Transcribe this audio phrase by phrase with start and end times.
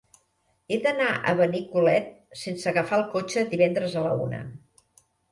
[0.67, 2.07] He d'anar a Benicolet
[2.43, 4.41] sense agafar el cotxe divendres a la una.